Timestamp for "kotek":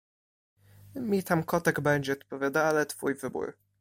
1.43-1.79